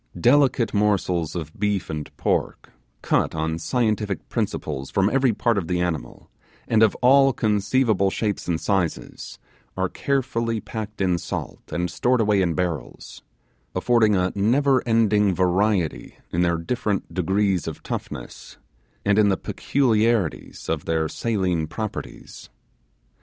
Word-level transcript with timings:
Delicate 0.19 0.73
morsels 0.73 1.35
of 1.35 1.53
beef 1.59 1.87
and 1.87 2.09
pork, 2.17 2.71
cut 3.03 3.35
on 3.35 3.59
scientific 3.59 4.27
principles 4.29 4.89
from 4.89 5.11
every 5.11 5.31
part 5.31 5.59
of 5.59 5.67
the 5.67 5.79
animal, 5.79 6.27
and 6.67 6.81
of 6.81 6.95
all 7.03 7.31
conceivable 7.33 8.09
shapes 8.09 8.47
and 8.47 8.59
sizes, 8.59 9.37
are 9.77 9.89
carefully 9.89 10.59
packed 10.59 11.01
in 11.01 11.19
salt, 11.19 11.61
and 11.71 11.91
stored 11.91 12.19
away 12.19 12.41
in 12.41 12.55
barrels; 12.55 13.21
affording 13.75 14.15
a 14.15 14.31
never 14.33 14.81
ending 14.87 15.35
variety 15.35 16.15
in 16.31 16.41
their 16.41 16.57
different 16.57 17.13
degrees 17.13 17.67
of 17.67 17.83
toughness, 17.83 18.57
and 19.05 19.19
in 19.19 19.29
the 19.29 19.37
peculiarities 19.37 20.67
of 20.67 20.85
their 20.85 21.07
saline 21.07 21.67
properties. 21.67 22.49